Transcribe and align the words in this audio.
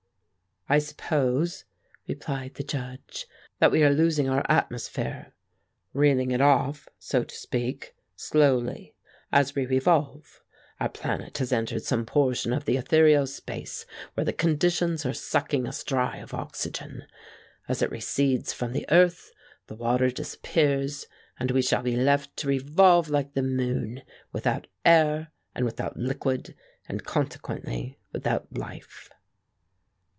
"I 0.69 0.79
suppose," 0.79 1.65
replied 2.07 2.53
the 2.53 2.63
Judge, 2.63 3.27
"that 3.59 3.73
we 3.73 3.83
are 3.83 3.89
losing 3.93 4.29
our 4.29 4.45
atmosphere. 4.49 5.33
Reeling 5.91 6.31
it 6.31 6.39
off, 6.39 6.87
so 6.97 7.25
to 7.25 7.35
speak, 7.35 7.93
slowly, 8.15 8.95
as 9.33 9.53
we 9.53 9.65
revolve. 9.65 10.41
Our 10.79 10.87
planet 10.87 11.39
has 11.39 11.51
entered 11.51 11.83
some 11.83 12.05
portion 12.05 12.53
of 12.53 12.63
the 12.63 12.77
ethereal 12.77 13.27
space 13.27 13.85
where 14.13 14.23
the 14.23 14.31
conditions 14.31 15.05
are 15.05 15.13
sucking 15.13 15.67
us 15.67 15.83
dry 15.83 16.19
of 16.19 16.33
oxygen. 16.33 17.03
As 17.67 17.81
it 17.81 17.91
recedes 17.91 18.53
from 18.53 18.71
the 18.71 18.85
earth 18.91 19.29
the 19.67 19.75
water 19.75 20.09
disappears, 20.09 21.05
and 21.37 21.51
we 21.51 21.61
shall 21.61 21.83
be 21.83 21.97
left 21.97 22.37
to 22.37 22.47
revolve 22.47 23.09
like 23.09 23.33
the 23.33 23.43
moon, 23.43 24.03
without 24.31 24.67
air 24.85 25.33
and 25.53 25.65
without 25.65 25.97
liquid, 25.97 26.55
and 26.87 27.03
consequently 27.03 27.99
without 28.13 28.57
life." 28.57 29.09